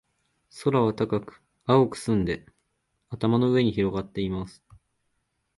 [0.63, 2.47] 空は高く、青く澄んで、
[3.11, 4.63] 頭の上に広がっています。